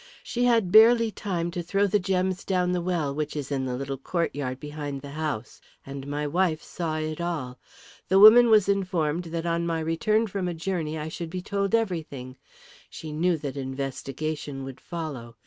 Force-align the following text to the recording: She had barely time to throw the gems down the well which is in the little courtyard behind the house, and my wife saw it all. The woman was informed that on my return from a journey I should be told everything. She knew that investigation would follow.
She 0.23 0.45
had 0.45 0.71
barely 0.71 1.11
time 1.11 1.51
to 1.51 1.61
throw 1.61 1.85
the 1.85 1.99
gems 1.99 2.43
down 2.43 2.71
the 2.71 2.81
well 2.81 3.13
which 3.13 3.35
is 3.35 3.51
in 3.51 3.65
the 3.65 3.75
little 3.75 3.99
courtyard 3.99 4.59
behind 4.59 4.99
the 5.03 5.11
house, 5.11 5.61
and 5.85 6.07
my 6.07 6.25
wife 6.25 6.63
saw 6.63 6.97
it 6.97 7.21
all. 7.21 7.59
The 8.07 8.17
woman 8.17 8.49
was 8.49 8.67
informed 8.67 9.25
that 9.25 9.45
on 9.45 9.67
my 9.67 9.79
return 9.79 10.25
from 10.25 10.47
a 10.47 10.55
journey 10.55 10.97
I 10.97 11.07
should 11.09 11.29
be 11.29 11.43
told 11.43 11.75
everything. 11.75 12.35
She 12.89 13.11
knew 13.13 13.37
that 13.37 13.55
investigation 13.55 14.63
would 14.63 14.81
follow. 14.81 15.35